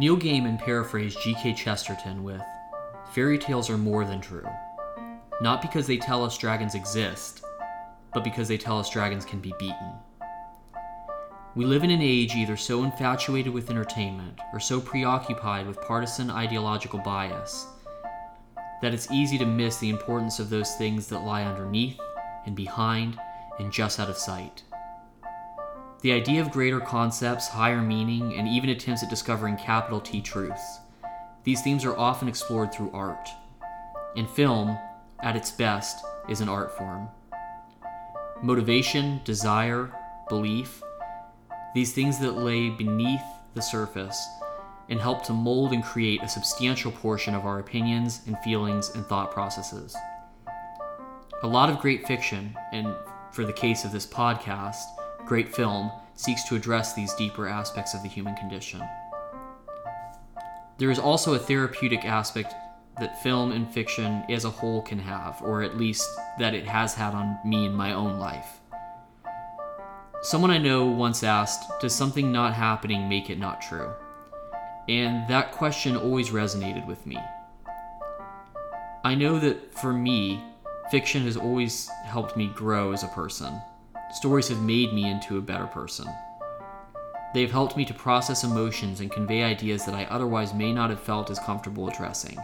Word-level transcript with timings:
Neil 0.00 0.16
Gaiman 0.16 0.58
paraphrased 0.58 1.20
G.K. 1.20 1.52
Chesterton 1.52 2.24
with 2.24 2.40
Fairy 3.12 3.36
tales 3.36 3.68
are 3.68 3.76
more 3.76 4.06
than 4.06 4.18
true. 4.18 4.48
Not 5.42 5.60
because 5.60 5.86
they 5.86 5.98
tell 5.98 6.24
us 6.24 6.38
dragons 6.38 6.74
exist, 6.74 7.44
but 8.14 8.24
because 8.24 8.48
they 8.48 8.56
tell 8.56 8.78
us 8.78 8.88
dragons 8.88 9.26
can 9.26 9.40
be 9.40 9.52
beaten. 9.58 9.92
We 11.54 11.66
live 11.66 11.84
in 11.84 11.90
an 11.90 12.00
age 12.00 12.34
either 12.34 12.56
so 12.56 12.82
infatuated 12.82 13.52
with 13.52 13.68
entertainment 13.68 14.40
or 14.54 14.58
so 14.58 14.80
preoccupied 14.80 15.66
with 15.66 15.82
partisan 15.82 16.30
ideological 16.30 17.00
bias 17.00 17.66
that 18.80 18.94
it's 18.94 19.10
easy 19.10 19.36
to 19.36 19.44
miss 19.44 19.76
the 19.80 19.90
importance 19.90 20.38
of 20.38 20.48
those 20.48 20.76
things 20.76 21.08
that 21.08 21.26
lie 21.26 21.44
underneath 21.44 22.00
and 22.46 22.56
behind 22.56 23.20
and 23.58 23.70
just 23.70 24.00
out 24.00 24.08
of 24.08 24.16
sight. 24.16 24.62
The 26.02 26.12
idea 26.12 26.40
of 26.40 26.50
greater 26.50 26.80
concepts, 26.80 27.46
higher 27.46 27.82
meaning, 27.82 28.34
and 28.34 28.48
even 28.48 28.70
attempts 28.70 29.02
at 29.02 29.10
discovering 29.10 29.56
capital 29.58 30.00
T 30.00 30.22
truths. 30.22 30.78
These 31.44 31.60
themes 31.60 31.84
are 31.84 31.96
often 31.98 32.26
explored 32.26 32.72
through 32.72 32.90
art. 32.92 33.28
And 34.16 34.28
film, 34.28 34.78
at 35.20 35.36
its 35.36 35.50
best, 35.50 36.02
is 36.26 36.40
an 36.40 36.48
art 36.48 36.76
form. 36.76 37.08
Motivation, 38.42 39.20
desire, 39.24 39.92
belief, 40.30 40.82
these 41.74 41.92
things 41.92 42.18
that 42.20 42.32
lay 42.32 42.70
beneath 42.70 43.20
the 43.52 43.60
surface 43.60 44.26
and 44.88 44.98
help 44.98 45.22
to 45.24 45.34
mold 45.34 45.72
and 45.72 45.84
create 45.84 46.22
a 46.22 46.28
substantial 46.28 46.92
portion 46.92 47.34
of 47.34 47.44
our 47.44 47.58
opinions 47.58 48.22
and 48.26 48.38
feelings 48.38 48.90
and 48.94 49.04
thought 49.04 49.32
processes. 49.32 49.94
A 51.42 51.46
lot 51.46 51.68
of 51.68 51.78
great 51.78 52.06
fiction, 52.06 52.56
and 52.72 52.94
for 53.32 53.44
the 53.44 53.52
case 53.52 53.84
of 53.84 53.92
this 53.92 54.06
podcast, 54.06 54.78
great 55.30 55.54
film, 55.54 55.92
seeks 56.16 56.42
to 56.42 56.56
address 56.56 56.92
these 56.92 57.14
deeper 57.14 57.46
aspects 57.46 57.94
of 57.94 58.02
the 58.02 58.08
human 58.08 58.34
condition. 58.34 58.82
There 60.76 60.90
is 60.90 60.98
also 60.98 61.34
a 61.34 61.38
therapeutic 61.38 62.04
aspect 62.04 62.52
that 62.98 63.22
film 63.22 63.52
and 63.52 63.72
fiction 63.72 64.24
as 64.28 64.44
a 64.44 64.50
whole 64.50 64.82
can 64.82 64.98
have, 64.98 65.40
or 65.40 65.62
at 65.62 65.76
least 65.76 66.04
that 66.40 66.52
it 66.52 66.66
has 66.66 66.94
had 66.94 67.14
on 67.14 67.38
me 67.44 67.64
in 67.64 67.72
my 67.72 67.92
own 67.92 68.18
life. 68.18 68.58
Someone 70.20 70.50
I 70.50 70.58
know 70.58 70.84
once 70.86 71.22
asked, 71.22 71.80
Does 71.80 71.94
something 71.94 72.32
not 72.32 72.52
happening 72.54 73.08
make 73.08 73.30
it 73.30 73.38
not 73.38 73.62
true? 73.62 73.92
And 74.88 75.28
that 75.28 75.52
question 75.52 75.96
always 75.96 76.30
resonated 76.30 76.88
with 76.88 77.06
me. 77.06 77.18
I 79.04 79.14
know 79.14 79.38
that 79.38 79.78
for 79.78 79.92
me, 79.92 80.42
fiction 80.90 81.22
has 81.22 81.36
always 81.36 81.88
helped 82.04 82.36
me 82.36 82.48
grow 82.48 82.90
as 82.90 83.04
a 83.04 83.14
person. 83.14 83.62
Stories 84.12 84.48
have 84.48 84.60
made 84.60 84.92
me 84.92 85.08
into 85.08 85.38
a 85.38 85.42
better 85.42 85.66
person. 85.66 86.06
They 87.32 87.42
have 87.42 87.52
helped 87.52 87.76
me 87.76 87.84
to 87.84 87.94
process 87.94 88.42
emotions 88.42 89.00
and 89.00 89.10
convey 89.10 89.44
ideas 89.44 89.86
that 89.86 89.94
I 89.94 90.04
otherwise 90.06 90.52
may 90.52 90.72
not 90.72 90.90
have 90.90 91.00
felt 91.00 91.30
as 91.30 91.38
comfortable 91.38 91.88
addressing. 91.88 92.36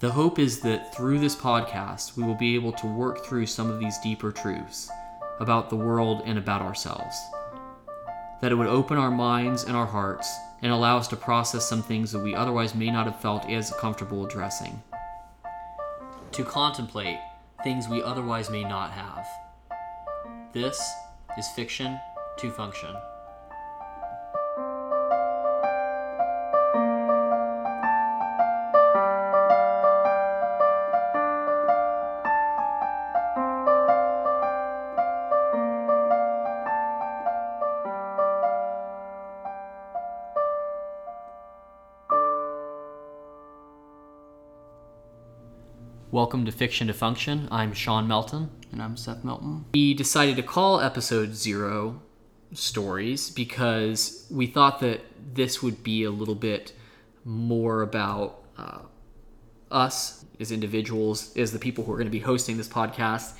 The 0.00 0.10
hope 0.10 0.40
is 0.40 0.60
that 0.62 0.92
through 0.92 1.20
this 1.20 1.36
podcast, 1.36 2.16
we 2.16 2.24
will 2.24 2.34
be 2.34 2.56
able 2.56 2.72
to 2.72 2.86
work 2.86 3.24
through 3.24 3.46
some 3.46 3.70
of 3.70 3.78
these 3.78 3.98
deeper 3.98 4.32
truths 4.32 4.90
about 5.38 5.70
the 5.70 5.76
world 5.76 6.22
and 6.26 6.38
about 6.38 6.60
ourselves. 6.60 7.16
That 8.40 8.50
it 8.50 8.56
would 8.56 8.66
open 8.66 8.98
our 8.98 9.12
minds 9.12 9.62
and 9.62 9.76
our 9.76 9.86
hearts 9.86 10.34
and 10.60 10.72
allow 10.72 10.98
us 10.98 11.06
to 11.08 11.16
process 11.16 11.68
some 11.68 11.82
things 11.82 12.10
that 12.10 12.18
we 12.18 12.34
otherwise 12.34 12.74
may 12.74 12.90
not 12.90 13.06
have 13.06 13.20
felt 13.20 13.48
as 13.48 13.72
comfortable 13.78 14.26
addressing. 14.26 14.82
To 16.32 16.44
contemplate 16.44 17.18
things 17.62 17.88
we 17.88 18.02
otherwise 18.02 18.50
may 18.50 18.64
not 18.64 18.90
have. 18.90 19.24
This 20.56 20.80
is 21.36 21.46
fiction 21.54 22.00
to 22.38 22.50
function. 22.50 22.96
Welcome 46.10 46.46
to 46.46 46.50
Fiction 46.50 46.86
to 46.86 46.94
Function. 46.94 47.46
I'm 47.50 47.74
Sean 47.74 48.08
Melton. 48.08 48.48
And 48.76 48.82
I'm 48.82 48.98
Seth 48.98 49.24
Melton. 49.24 49.64
We 49.72 49.94
decided 49.94 50.36
to 50.36 50.42
call 50.42 50.82
episode 50.82 51.34
zero 51.34 52.02
stories 52.52 53.30
because 53.30 54.26
we 54.30 54.46
thought 54.46 54.80
that 54.80 55.00
this 55.32 55.62
would 55.62 55.82
be 55.82 56.04
a 56.04 56.10
little 56.10 56.34
bit 56.34 56.74
more 57.24 57.80
about 57.80 58.42
uh, 58.58 58.80
us 59.70 60.26
as 60.38 60.52
individuals, 60.52 61.34
as 61.38 61.52
the 61.52 61.58
people 61.58 61.84
who 61.84 61.92
are 61.92 61.96
going 61.96 62.06
to 62.06 62.10
be 62.10 62.18
hosting 62.18 62.58
this 62.58 62.68
podcast, 62.68 63.32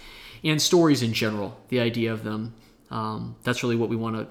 and 0.43 0.63
stories 0.63 1.03
in 1.03 1.13
general, 1.13 1.61
the 1.69 1.81
idea 1.81 2.15
of 2.15 2.25
them. 2.25 2.55
Um, 2.91 3.37
that's 3.43 3.63
really 3.63 3.77
what 3.77 3.91
we 3.91 3.97
want 3.97 4.17
to 4.17 4.29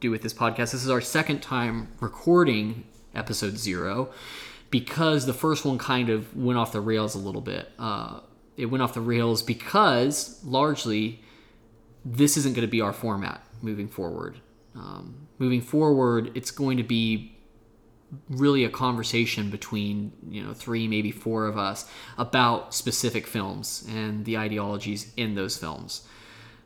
do 0.00 0.10
with 0.10 0.22
this 0.22 0.32
podcast. 0.32 0.72
This 0.72 0.84
is 0.84 0.88
our 0.88 1.02
second 1.02 1.42
time 1.42 1.88
recording 2.00 2.84
episode 3.14 3.58
zero 3.58 4.08
because 4.70 5.26
the 5.26 5.34
first 5.34 5.66
one 5.66 5.76
kind 5.76 6.08
of 6.08 6.34
went 6.34 6.58
off 6.58 6.72
the 6.72 6.80
rails 6.80 7.14
a 7.14 7.18
little 7.18 7.42
bit. 7.42 7.70
Uh, 7.78 8.20
it 8.56 8.66
went 8.66 8.82
off 8.82 8.94
the 8.94 9.00
rails 9.00 9.42
because 9.42 10.42
largely 10.44 11.22
this 12.04 12.36
isn't 12.36 12.54
going 12.54 12.66
to 12.66 12.70
be 12.70 12.80
our 12.80 12.92
format 12.92 13.42
moving 13.62 13.88
forward. 13.88 14.40
Um, 14.74 15.28
moving 15.38 15.60
forward, 15.60 16.30
it's 16.34 16.50
going 16.50 16.76
to 16.76 16.82
be 16.82 17.36
really 18.28 18.64
a 18.64 18.68
conversation 18.68 19.50
between 19.50 20.12
you 20.28 20.42
know 20.42 20.52
three 20.52 20.86
maybe 20.86 21.10
four 21.10 21.46
of 21.46 21.58
us 21.58 21.90
about 22.16 22.72
specific 22.72 23.26
films 23.26 23.84
and 23.90 24.24
the 24.24 24.38
ideologies 24.38 25.12
in 25.16 25.34
those 25.34 25.56
films 25.56 26.06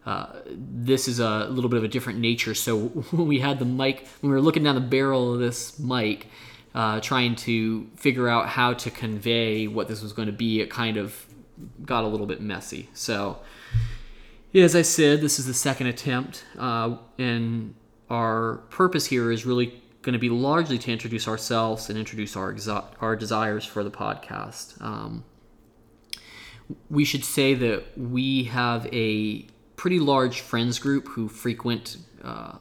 uh, 0.04 0.26
this 0.46 1.08
is 1.08 1.18
a 1.18 1.46
little 1.48 1.70
bit 1.70 1.78
of 1.78 1.84
a 1.84 1.88
different 1.88 2.18
nature 2.18 2.54
so 2.54 2.78
when 3.10 3.26
we 3.26 3.38
had 3.38 3.58
the 3.58 3.64
mic 3.64 4.06
when 4.20 4.30
we 4.30 4.36
were 4.36 4.42
looking 4.42 4.62
down 4.62 4.74
the 4.74 4.82
barrel 4.82 5.32
of 5.32 5.40
this 5.40 5.78
mic 5.78 6.26
uh, 6.74 7.00
trying 7.00 7.34
to 7.34 7.86
figure 7.96 8.28
out 8.28 8.48
how 8.48 8.72
to 8.72 8.90
convey 8.90 9.66
what 9.66 9.88
this 9.88 10.02
was 10.02 10.12
going 10.12 10.26
to 10.26 10.32
be, 10.32 10.60
it 10.60 10.70
kind 10.70 10.96
of 10.96 11.26
got 11.84 12.04
a 12.04 12.06
little 12.06 12.26
bit 12.26 12.40
messy. 12.40 12.88
So, 12.94 13.38
as 14.54 14.74
I 14.74 14.82
said, 14.82 15.20
this 15.20 15.38
is 15.38 15.46
the 15.46 15.54
second 15.54 15.86
attempt, 15.86 16.44
uh, 16.58 16.96
and 17.18 17.74
our 18.08 18.58
purpose 18.70 19.06
here 19.06 19.30
is 19.30 19.46
really 19.46 19.82
going 20.02 20.14
to 20.14 20.18
be 20.18 20.30
largely 20.30 20.78
to 20.78 20.92
introduce 20.92 21.28
ourselves 21.28 21.88
and 21.90 21.98
introduce 21.98 22.36
our 22.36 22.52
exo- 22.52 22.84
our 23.00 23.16
desires 23.16 23.64
for 23.64 23.84
the 23.84 23.90
podcast. 23.90 24.80
Um, 24.82 25.24
we 26.88 27.04
should 27.04 27.24
say 27.24 27.54
that 27.54 27.98
we 27.98 28.44
have 28.44 28.86
a 28.92 29.46
pretty 29.76 29.98
large 29.98 30.40
friends 30.40 30.78
group 30.78 31.08
who 31.08 31.28
frequent 31.28 31.98
uh, 32.22 32.58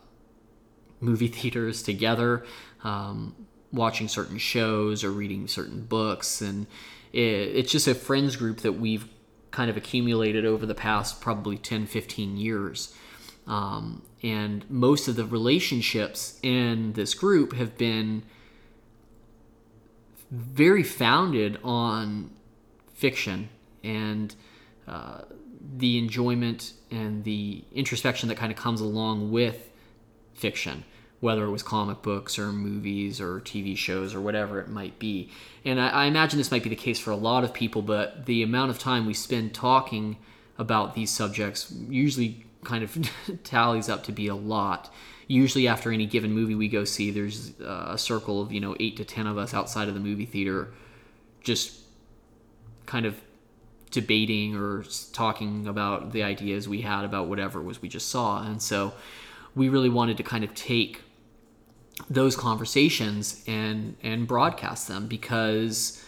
movie 0.99 1.27
theaters 1.39 1.81
together. 1.81 2.45
Um, 2.83 3.35
watching 3.71 4.07
certain 4.07 4.37
shows 4.37 5.03
or 5.03 5.11
reading 5.11 5.47
certain 5.47 5.81
books 5.81 6.41
and 6.41 6.67
it's 7.13 7.71
just 7.71 7.87
a 7.87 7.95
friends 7.95 8.35
group 8.35 8.59
that 8.59 8.73
we've 8.73 9.07
kind 9.51 9.69
of 9.69 9.77
accumulated 9.77 10.45
over 10.45 10.65
the 10.65 10.75
past 10.75 11.21
probably 11.21 11.57
10 11.57 11.87
15 11.87 12.37
years. 12.37 12.95
Um, 13.47 14.03
and 14.21 14.69
most 14.69 15.07
of 15.07 15.15
the 15.15 15.25
relationships 15.25 16.39
in 16.43 16.93
this 16.93 17.13
group 17.13 17.53
have 17.53 17.77
been 17.77 18.23
very 20.29 20.83
founded 20.83 21.57
on 21.63 22.29
fiction 22.93 23.49
and 23.83 24.35
uh, 24.87 25.21
the 25.77 25.97
enjoyment 25.97 26.73
and 26.91 27.23
the 27.23 27.63
introspection 27.73 28.29
that 28.29 28.35
kind 28.35 28.51
of 28.51 28.57
comes 28.57 28.81
along 28.81 29.31
with 29.31 29.71
fiction 30.33 30.83
whether 31.19 31.43
it 31.43 31.51
was 31.51 31.63
comic 31.63 32.01
books 32.01 32.39
or 32.39 32.51
movies 32.51 33.19
or 33.19 33.41
TV 33.41 33.75
shows 33.75 34.15
or 34.15 34.21
whatever 34.21 34.59
it 34.59 34.69
might 34.69 34.97
be. 34.99 35.29
And 35.65 35.79
I, 35.79 35.89
I, 35.89 36.05
imagine 36.05 36.37
this 36.37 36.51
might 36.51 36.63
be 36.63 36.69
the 36.69 36.75
case 36.75 36.97
for 36.97 37.11
a 37.11 37.15
lot 37.15 37.43
of 37.43 37.53
people, 37.53 37.81
but 37.81 38.25
the 38.25 38.41
amount 38.41 38.71
of 38.71 38.79
time 38.79 39.05
we 39.05 39.13
spend 39.13 39.53
talking 39.53 40.17
about 40.57 40.95
these 40.95 41.11
subjects 41.11 41.73
usually 41.89 42.45
kind 42.63 42.83
of 42.83 43.09
tallies 43.43 43.89
up 43.89 44.03
to 44.05 44.11
be 44.11 44.27
a 44.27 44.35
lot. 44.35 44.93
Usually, 45.27 45.67
after 45.67 45.91
any 45.91 46.05
given 46.05 46.31
movie 46.31 46.55
we 46.55 46.67
go 46.67 46.85
see, 46.85 47.11
there's 47.11 47.51
a 47.59 47.97
circle 47.97 48.41
of, 48.41 48.51
you 48.51 48.59
know, 48.59 48.75
eight 48.79 48.97
to 48.97 49.05
ten 49.05 49.27
of 49.27 49.37
us 49.37 49.53
outside 49.53 49.87
of 49.87 49.93
the 49.93 49.99
movie 49.99 50.25
theater 50.25 50.73
just 51.41 51.79
kind 52.85 53.05
of 53.05 53.21
debating 53.91 54.55
or 54.55 54.83
talking 55.13 55.67
about 55.67 56.11
the 56.11 56.23
ideas 56.23 56.67
we 56.67 56.81
had 56.81 57.05
about 57.05 57.27
whatever 57.27 57.59
it 57.59 57.63
was 57.63 57.81
we 57.81 57.89
just 57.89 58.09
saw. 58.09 58.41
And 58.41 58.61
so 58.61 58.93
we 59.55 59.69
really 59.69 59.89
wanted 59.89 60.17
to 60.17 60.23
kind 60.23 60.43
of 60.43 60.53
take 60.55 61.01
those 62.09 62.35
conversations 62.35 63.43
and 63.47 63.95
and 64.03 64.27
broadcast 64.27 64.87
them 64.87 65.07
because 65.07 66.03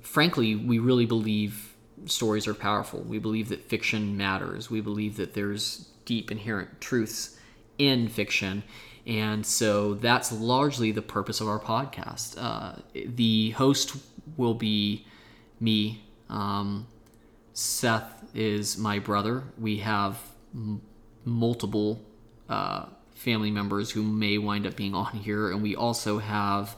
frankly 0.00 0.54
we 0.54 0.78
really 0.78 1.06
believe 1.06 1.74
stories 2.06 2.46
are 2.46 2.54
powerful 2.54 3.00
we 3.00 3.18
believe 3.18 3.48
that 3.48 3.64
fiction 3.64 4.16
matters 4.16 4.70
we 4.70 4.80
believe 4.80 5.16
that 5.16 5.34
there's 5.34 5.88
deep 6.04 6.30
inherent 6.30 6.80
truths 6.80 7.36
in 7.78 8.08
fiction 8.08 8.62
And 9.06 9.44
so 9.46 9.94
that's 9.94 10.30
largely 10.32 10.92
the 10.92 11.02
purpose 11.02 11.40
of 11.40 11.48
our 11.48 11.58
podcast. 11.60 12.36
Uh, 12.36 12.80
the 12.94 13.50
host 13.52 13.96
will 14.36 14.54
be 14.54 15.06
me. 15.60 16.04
Um, 16.28 16.86
Seth 17.54 18.24
is 18.34 18.76
my 18.76 18.98
brother. 18.98 19.44
We 19.58 19.78
have 19.78 20.18
m- 20.54 20.82
multiple 21.24 22.04
uh, 22.50 22.86
family 23.18 23.50
members 23.50 23.90
who 23.90 24.02
may 24.02 24.38
wind 24.38 24.66
up 24.66 24.76
being 24.76 24.94
on 24.94 25.12
here, 25.12 25.50
and 25.50 25.62
we 25.62 25.74
also 25.74 26.18
have 26.18 26.76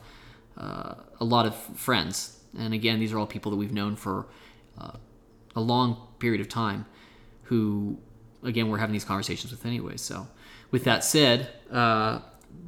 uh, 0.57 0.95
a 1.21 1.25
lot 1.25 1.47
of 1.47 1.55
friends. 1.55 2.39
And 2.59 2.75
again, 2.75 2.99
these 2.99 3.13
are 3.13 3.19
all 3.19 3.27
people 3.27 3.51
that 3.51 3.57
we've 3.57 3.73
known 3.73 3.97
for 3.97 4.27
uh, 4.79 4.93
a 5.55 5.61
long 5.61 6.09
period 6.19 6.41
of 6.41 6.49
time 6.49 6.87
who, 7.45 7.99
again, 8.43 8.69
we're 8.69 8.79
having 8.79 8.93
these 8.93 9.05
conversations 9.05 9.53
with 9.53 9.67
anyway. 9.67 9.97
So, 9.97 10.29
with 10.71 10.85
that 10.85 11.05
said, 11.05 11.51
uh, 11.71 12.21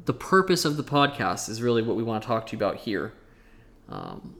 the 0.05 0.13
purpose 0.13 0.65
of 0.65 0.77
the 0.77 0.83
podcast 0.83 1.49
is 1.49 1.61
really 1.61 1.81
what 1.81 1.95
we 1.95 2.03
want 2.03 2.21
to 2.21 2.27
talk 2.27 2.47
to 2.47 2.51
you 2.53 2.57
about 2.57 2.77
here. 2.77 3.13
Um, 3.89 4.35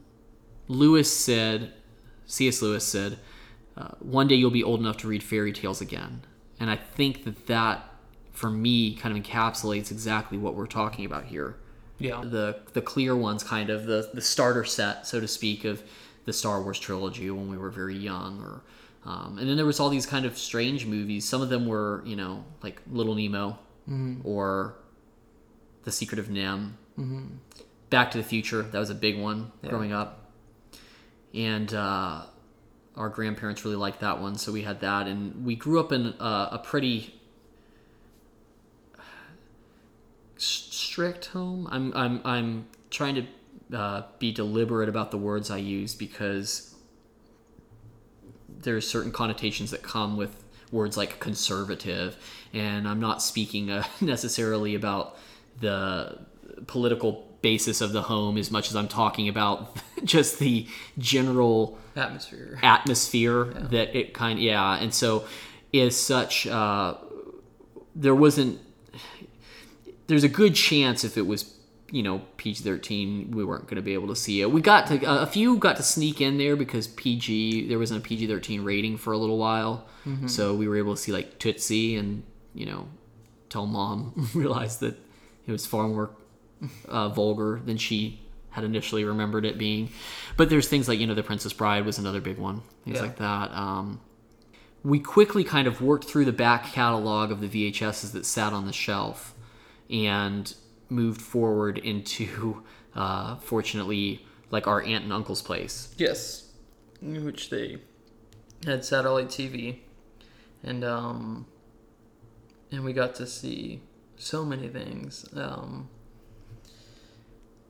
Lewis 0.67 1.15
said, 1.15 1.73
C.S. 2.25 2.61
Lewis 2.61 2.85
said, 2.85 3.19
uh, 3.75 3.89
one 3.99 4.27
day 4.27 4.35
you'll 4.35 4.51
be 4.51 4.63
old 4.63 4.79
enough 4.79 4.97
to 4.97 5.07
read 5.07 5.23
fairy 5.23 5.51
tales 5.51 5.81
again. 5.81 6.21
And 6.59 6.69
I 6.69 6.75
think 6.75 7.23
that 7.25 7.47
that, 7.47 7.89
for 8.33 8.49
me, 8.49 8.95
kind 8.95 9.15
of 9.15 9.23
encapsulates 9.23 9.91
exactly 9.91 10.37
what 10.37 10.55
we're 10.55 10.67
talking 10.67 11.05
about 11.05 11.25
here. 11.25 11.55
Yeah. 11.99 12.21
The 12.25 12.59
the 12.73 12.81
clear 12.81 13.15
ones, 13.15 13.43
kind 13.43 13.69
of 13.69 13.85
the 13.85 14.09
the 14.13 14.21
starter 14.21 14.65
set, 14.65 15.07
so 15.07 15.19
to 15.19 15.27
speak, 15.27 15.63
of 15.63 15.81
the 16.25 16.33
Star 16.33 16.61
Wars 16.61 16.79
trilogy 16.79 17.29
when 17.29 17.49
we 17.49 17.57
were 17.57 17.69
very 17.69 17.95
young, 17.95 18.41
or 18.41 18.61
um, 19.05 19.37
and 19.37 19.47
then 19.47 19.57
there 19.57 19.65
was 19.65 19.79
all 19.79 19.89
these 19.89 20.05
kind 20.05 20.25
of 20.25 20.37
strange 20.37 20.85
movies. 20.85 21.27
Some 21.27 21.41
of 21.41 21.49
them 21.49 21.67
were, 21.67 22.01
you 22.05 22.15
know, 22.15 22.43
like 22.61 22.81
Little 22.91 23.15
Nemo 23.15 23.59
or 24.23 24.75
The 25.83 25.91
Secret 25.91 26.19
of 26.19 26.27
NIMH. 26.27 26.71
Mm-hmm. 26.97 27.25
Back 27.89 28.11
to 28.11 28.17
the 28.17 28.23
Future, 28.23 28.63
that 28.63 28.79
was 28.79 28.89
a 28.89 28.95
big 28.95 29.19
one 29.19 29.51
growing 29.67 29.91
up. 29.91 30.31
And 31.33 31.71
uh, 31.73 32.23
our 32.95 33.09
grandparents 33.09 33.65
really 33.65 33.75
liked 33.75 33.99
that 33.99 34.19
one, 34.19 34.35
so 34.35 34.51
we 34.51 34.61
had 34.61 34.79
that. 34.79 35.07
And 35.07 35.45
we 35.45 35.55
grew 35.55 35.79
up 35.79 35.91
in 35.91 36.07
uh, 36.19 36.49
a 36.51 36.59
pretty 36.59 37.13
strict 40.37 41.27
home. 41.27 41.67
I'm, 41.71 41.93
I'm, 41.95 42.21
I'm 42.25 42.65
trying 42.89 43.15
to 43.15 43.77
uh, 43.77 44.03
be 44.19 44.31
deliberate 44.31 44.89
about 44.89 45.11
the 45.11 45.17
words 45.17 45.49
I 45.49 45.57
use 45.57 45.95
because 45.95 46.75
there's 48.49 48.87
certain 48.87 49.11
connotations 49.11 49.71
that 49.71 49.83
come 49.83 50.17
with 50.17 50.43
words 50.71 50.97
like 50.97 51.19
conservative, 51.19 52.17
and 52.53 52.87
I'm 52.87 52.99
not 52.99 53.21
speaking 53.21 53.69
uh, 53.69 53.83
necessarily 54.01 54.75
about 54.75 55.17
the 55.59 56.19
political 56.67 57.27
basis 57.41 57.81
of 57.81 57.91
the 57.91 58.03
home 58.03 58.37
as 58.37 58.49
much 58.49 58.69
as 58.69 58.75
I'm 58.75 58.87
talking 58.87 59.27
about 59.27 59.75
just 60.03 60.39
the 60.39 60.65
general 60.97 61.77
Atmosphere. 61.95 62.57
atmosphere 62.63 63.45
that 63.69 63.95
it 63.95 64.13
kind 64.13 64.39
yeah 64.39 64.77
and 64.77 64.93
so 64.93 65.25
as 65.73 65.95
such 65.95 66.47
uh, 66.47 66.95
there 67.93 68.15
wasn't 68.15 68.59
there's 70.07 70.23
a 70.23 70.29
good 70.29 70.55
chance 70.55 71.03
if 71.03 71.17
it 71.17 71.27
was 71.27 71.53
you 71.91 72.01
know 72.01 72.19
PG-13 72.37 73.33
we 73.35 73.43
weren't 73.43 73.65
going 73.65 73.75
to 73.75 73.81
be 73.81 73.93
able 73.93 74.07
to 74.07 74.15
see 74.15 74.41
it 74.41 74.51
we 74.51 74.61
got 74.61 74.87
to 74.87 75.21
a 75.21 75.25
few 75.27 75.57
got 75.57 75.75
to 75.77 75.83
sneak 75.83 76.21
in 76.21 76.37
there 76.37 76.55
because 76.55 76.87
PG 76.87 77.67
there 77.67 77.77
wasn't 77.77 77.99
a 77.99 78.07
PG-13 78.07 78.63
rating 78.63 78.97
for 78.97 79.13
a 79.13 79.17
little 79.17 79.37
while 79.37 79.87
so 80.27 80.53
we 80.53 80.67
were 80.67 80.75
able 80.77 80.95
to 80.95 81.01
see 81.01 81.11
like 81.13 81.39
Tootsie 81.39 81.95
and 81.95 82.23
you 82.53 82.65
know 82.65 82.87
tell 83.49 83.65
mom 83.65 84.29
realized 84.33 84.79
that 84.81 84.95
it 85.47 85.51
was 85.51 85.65
far 85.65 85.87
more 85.87 86.09
uh, 86.87 87.09
vulgar 87.09 87.61
than 87.65 87.77
she 87.77 88.19
had 88.51 88.63
initially 88.63 89.03
remembered 89.03 89.45
it 89.45 89.57
being. 89.57 89.89
But 90.37 90.49
there's 90.49 90.67
things 90.69 90.87
like 90.87 90.99
you 90.99 91.07
know, 91.07 91.13
The 91.15 91.23
Princess 91.23 91.53
Bride 91.53 91.85
was 91.85 91.97
another 91.97 92.21
big 92.21 92.37
one, 92.37 92.61
things 92.85 92.97
Yeah. 92.97 93.01
like 93.03 93.17
that. 93.17 93.51
Um, 93.51 93.99
we 94.83 94.99
quickly 94.99 95.43
kind 95.43 95.67
of 95.67 95.81
worked 95.81 96.05
through 96.05 96.25
the 96.25 96.31
back 96.33 96.65
catalog 96.71 97.31
of 97.31 97.41
the 97.41 97.47
VHSs 97.47 98.11
that 98.11 98.25
sat 98.25 98.53
on 98.53 98.65
the 98.67 98.73
shelf, 98.73 99.32
and 99.93 100.53
moved 100.89 101.21
forward 101.21 101.77
into, 101.77 102.63
uh, 102.95 103.37
fortunately, 103.37 104.25
like 104.51 104.67
our 104.67 104.81
aunt 104.81 105.03
and 105.03 105.13
uncle's 105.13 105.41
place. 105.41 105.93
Yes, 105.97 106.49
in 107.01 107.23
which 107.25 107.49
they 107.49 107.77
had 108.65 108.83
satellite 108.83 109.27
TV, 109.27 109.79
and 110.63 110.83
um, 110.83 111.45
and 112.71 112.83
we 112.83 112.93
got 112.93 113.15
to 113.15 113.27
see 113.27 113.81
so 114.17 114.43
many 114.43 114.67
things. 114.67 115.25
Um, 115.35 115.89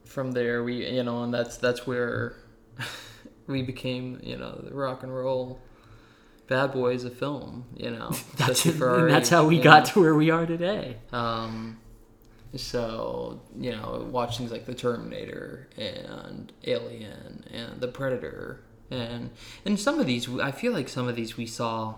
from 0.05 0.31
there, 0.31 0.63
we 0.63 0.87
you 0.89 1.03
know, 1.03 1.23
and 1.23 1.33
that's 1.33 1.57
that's 1.57 1.85
where 1.87 2.35
we 3.47 3.61
became 3.61 4.19
you 4.23 4.37
know 4.37 4.61
the 4.63 4.73
rock 4.73 5.03
and 5.03 5.13
roll 5.13 5.59
bad 6.47 6.71
boys 6.71 7.03
of 7.03 7.17
film. 7.17 7.65
You 7.75 7.91
know, 7.91 8.09
That's, 8.37 8.65
especially 8.65 8.71
for 8.73 9.07
and 9.07 9.09
that's 9.15 9.29
how 9.29 9.47
we 9.47 9.59
got 9.59 9.85
know. 9.85 9.93
to 9.93 9.99
where 10.01 10.15
we 10.15 10.29
are 10.29 10.45
today. 10.45 10.97
Um, 11.11 11.79
so 12.55 13.41
you 13.59 13.71
know, 13.71 14.07
watch 14.11 14.37
things 14.37 14.51
like 14.51 14.65
The 14.65 14.75
Terminator 14.75 15.67
and 15.77 16.51
Alien 16.65 17.43
and 17.51 17.81
The 17.81 17.87
Predator 17.87 18.61
and 18.91 19.31
and 19.65 19.79
some 19.79 19.99
of 19.99 20.05
these, 20.05 20.29
I 20.39 20.51
feel 20.51 20.71
like 20.73 20.87
some 20.89 21.07
of 21.07 21.15
these 21.15 21.35
we 21.37 21.45
saw 21.47 21.95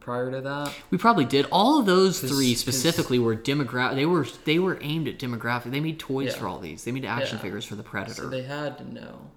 prior 0.00 0.30
to 0.30 0.40
that. 0.40 0.72
We 0.90 0.98
probably 0.98 1.24
did. 1.24 1.46
All 1.50 1.80
of 1.80 1.86
those 1.86 2.20
'Cause- 2.20 2.30
three 2.30 2.54
specifically 2.54 3.18
were 3.18 3.34
demographic. 3.34 3.96
They 3.96 4.06
were 4.06 4.26
they 4.44 4.58
were 4.60 4.78
aimed 4.80 5.08
at 5.08 5.18
demographic. 5.18 5.72
They 5.72 5.80
made 5.80 5.98
toys 5.98 6.28
Yeah. 6.32 6.38
for 6.38 6.46
all 6.48 6.60
these. 6.60 6.84
They 6.84 6.92
made 6.92 7.04
action 7.04 7.38
Yeah. 7.38 7.42
figures 7.42 7.64
for 7.64 7.74
the 7.74 7.82
Predator. 7.82 8.22
So 8.22 8.28
they 8.28 8.42
had 8.42 8.78
to 8.78 8.84
know 8.92 9.30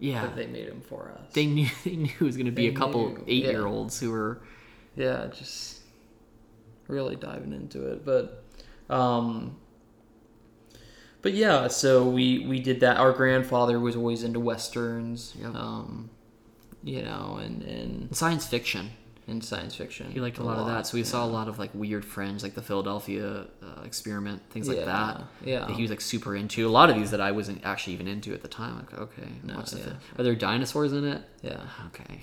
yeah, 0.00 0.22
that 0.22 0.34
they 0.34 0.46
made 0.48 0.66
them 0.68 0.80
for 0.80 1.12
us. 1.16 1.32
they 1.34 1.46
knew 1.46 1.68
they 1.84 1.94
knew 1.94 2.10
it 2.20 2.24
was 2.24 2.36
going 2.36 2.46
to 2.46 2.52
be 2.52 2.68
They 2.68 2.74
a 2.74 2.76
couple 2.76 3.10
knew, 3.10 3.24
eight 3.28 3.44
yeah. 3.44 3.50
year 3.50 3.66
olds 3.66 4.00
who 4.00 4.10
were 4.10 4.40
yeah, 4.96 5.28
just 5.32 5.82
really 6.88 7.14
diving 7.14 7.52
into 7.52 7.86
it. 7.92 8.04
But 8.04 8.42
um 8.88 9.56
but 11.22 11.32
yeah, 11.34 11.68
so 11.68 12.08
we 12.08 12.46
we 12.46 12.60
did 12.60 12.80
that. 12.80 12.96
Our 12.96 13.12
grandfather 13.12 13.78
was 13.80 13.96
always 13.96 14.22
into 14.22 14.40
westerns. 14.40 15.34
Yep. 15.40 15.54
Um 15.54 16.10
you 16.82 17.02
know, 17.02 17.38
and 17.42 17.62
and 17.62 18.16
science 18.16 18.46
fiction. 18.46 18.90
and 19.28 19.44
science 19.44 19.74
fiction. 19.76 20.10
He 20.10 20.18
liked 20.20 20.38
a 20.38 20.42
lot, 20.42 20.58
of 20.58 20.66
that. 20.66 20.86
So 20.86 20.96
we 20.96 21.04
saw 21.04 21.24
a 21.24 21.30
lot 21.38 21.46
of 21.46 21.58
like 21.58 21.70
weird 21.74 22.04
fringe, 22.04 22.42
like 22.42 22.54
the 22.54 22.62
Philadelphia 22.62 23.46
uh, 23.62 23.82
experiment, 23.84 24.42
things 24.50 24.66
like 24.66 24.78
Yeah, 24.78 24.84
that. 24.86 25.22
yeah. 25.44 25.60
That 25.66 25.76
he 25.76 25.82
was 25.82 25.90
like 25.90 26.00
super 26.00 26.34
into. 26.34 26.66
A 26.66 26.72
lot 26.78 26.88
of 26.90 26.96
these 26.96 27.10
that 27.12 27.20
I 27.20 27.30
wasn't 27.32 27.64
actually 27.64 27.92
even 27.92 28.08
into 28.08 28.32
at 28.32 28.40
the 28.42 28.48
time. 28.48 28.76
Like, 28.76 28.94
okay, 28.98 29.28
No, 29.44 29.56
watch 29.56 29.70
the 29.72 29.78
yeah. 29.78 29.92
Are 30.18 30.24
there 30.24 30.34
dinosaurs 30.34 30.92
in 30.92 31.04
it? 31.04 31.22
Yeah. 31.42 31.60
Okay. 31.88 32.22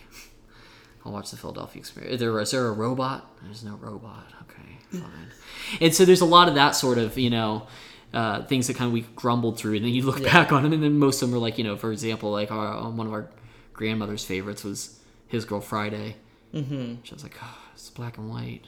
I'll 1.06 1.13
watch 1.13 1.32
the 1.32 1.38
Philadelphia 1.38 1.80
experiment. 1.80 2.16
Is 2.16 2.20
there, 2.20 2.38
is 2.39 2.51
there 2.51 2.68
a 2.68 2.72
robot? 2.74 3.32
There's 3.44 3.63
no 3.63 3.75
robot. 3.75 4.25
Okay, 4.42 4.77
fine. 5.00 5.32
and 5.82 5.94
so 5.96 6.04
there's 6.04 6.20
a 6.22 6.25
lot 6.25 6.50
of 6.50 6.56
that 6.56 6.72
sort 6.72 6.98
of, 6.98 7.18
you 7.18 7.30
know, 7.30 7.68
uh, 8.14 8.44
things 8.44 8.68
that 8.68 8.76
kind 8.76 8.88
of 8.88 8.94
we 8.94 9.02
grumbled 9.16 9.58
through. 9.58 9.76
And 9.76 9.86
then 9.86 9.94
you 9.94 10.04
look 10.04 10.24
back 10.24 10.52
on 10.52 10.64
them, 10.64 10.74
and 10.74 10.84
then 10.84 10.98
most 10.98 11.22
of 11.22 11.30
them 11.30 11.38
are 11.38 11.42
like, 11.42 11.58
you 11.58 11.64
know, 11.64 11.76
for 11.78 11.92
example, 11.92 12.32
like 12.32 12.52
our, 12.52 12.68
um, 12.68 12.98
one 12.98 13.08
of 13.08 13.14
our 13.14 13.30
grandmother's 13.74 14.24
favorites 14.24 14.64
was 14.64 15.00
His 15.28 15.46
Girl 15.46 15.62
Friday. 15.62 16.16
Mm-hmm. 16.54 16.96
She 17.04 17.14
was 17.14 17.24
like, 17.24 17.36
oh, 17.44 17.58
it's 17.74 17.90
black 17.90 18.18
and 18.18 18.30
white. 18.30 18.62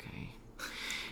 Okay. 0.00 0.30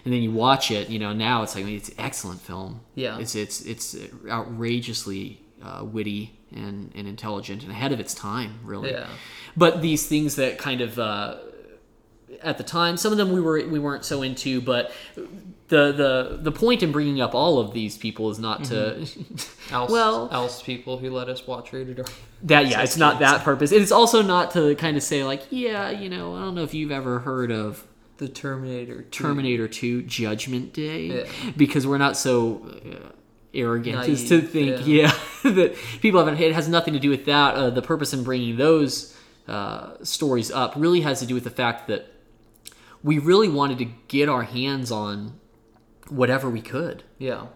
And 0.04 0.12
then 0.12 0.22
you 0.22 0.32
watch 0.32 0.70
it, 0.70 0.90
you 0.90 0.98
know, 0.98 1.12
now 1.12 1.42
it's 1.42 1.54
like, 1.54 1.66
it's 1.66 1.88
an 1.90 1.94
excellent 1.98 2.40
film. 2.40 2.80
Yeah. 2.94 3.18
It's, 3.18 3.34
it's, 3.34 3.60
it's 3.62 3.96
outrageously 4.28 5.40
uh, 5.62 5.84
witty 5.84 6.38
and, 6.52 6.92
and 6.94 7.08
intelligent 7.08 7.62
and 7.62 7.70
ahead 7.72 7.92
of 7.92 8.00
its 8.00 8.14
time, 8.14 8.58
really 8.64 8.90
Yeah. 8.90 9.06
but 9.56 9.82
these 9.82 10.06
things 10.06 10.36
that 10.36 10.58
kind 10.58 10.80
of 10.80 10.98
uh, 10.98 11.36
at 12.44 12.58
the 12.58 12.64
time 12.64 12.96
some 12.96 13.10
of 13.12 13.18
them 13.18 13.32
we 13.32 13.40
were 13.40 13.66
we 13.66 13.78
weren't 13.78 14.04
so 14.04 14.22
into 14.22 14.60
but 14.60 14.92
the 15.68 15.92
the 15.92 16.38
the 16.42 16.52
point 16.52 16.82
in 16.82 16.92
bringing 16.92 17.20
up 17.20 17.34
all 17.34 17.58
of 17.58 17.72
these 17.72 17.96
people 17.96 18.30
is 18.30 18.38
not 18.38 18.64
to 18.64 19.06
Else, 19.70 19.90
Well- 19.90 20.28
else 20.30 20.62
people 20.62 20.98
who 20.98 21.10
let 21.10 21.28
us 21.28 21.46
watch 21.46 21.72
rated 21.72 22.00
R. 22.00 22.06
that 22.44 22.66
yeah 22.68 22.82
it's 22.82 22.96
not 22.96 23.18
that 23.20 23.42
purpose 23.42 23.72
it's 23.72 23.90
also 23.92 24.22
not 24.22 24.50
to 24.52 24.74
kind 24.76 24.96
of 24.96 25.02
say 25.02 25.24
like 25.24 25.42
yeah 25.50 25.90
you 25.90 26.08
know 26.10 26.34
i 26.36 26.40
don't 26.40 26.54
know 26.54 26.62
if 26.64 26.74
you've 26.74 26.92
ever 26.92 27.20
heard 27.20 27.50
of 27.50 27.86
The 28.18 28.28
Terminator. 28.28 29.02
2. 29.02 29.22
terminator 29.24 29.66
2 29.68 30.02
judgment 30.02 30.72
day 30.74 31.06
Yeah. 31.06 31.52
because 31.56 31.86
we're 31.86 31.98
not 31.98 32.16
so 32.16 32.62
uh, 32.84 33.08
arrogant 33.54 34.08
as 34.08 34.28
to 34.28 34.40
think 34.42 34.86
yeah. 34.86 35.12
yeah, 35.44 35.50
that 35.50 35.76
people 36.02 36.18
haven't 36.22 36.38
it 36.40 36.52
has 36.54 36.68
nothing 36.68 36.92
to 36.92 37.00
do 37.00 37.08
with 37.08 37.24
that 37.24 37.54
uh, 37.54 37.70
the 37.70 37.82
purpose 37.82 38.12
in 38.12 38.22
bringing 38.22 38.56
those 38.56 39.16
uh, 39.48 39.94
stories 40.02 40.50
up 40.50 40.74
really 40.76 41.00
has 41.02 41.20
to 41.20 41.26
do 41.26 41.34
with 41.34 41.44
the 41.44 41.50
fact 41.50 41.86
that 41.88 42.06
we 43.04 43.18
really 43.18 43.48
wanted 43.48 43.78
to 43.78 43.84
get 44.08 44.28
our 44.28 44.42
hands 44.42 44.90
on 44.90 45.38
whatever 46.08 46.50
we 46.50 46.60
could 46.60 47.04
Yeah. 47.18 47.46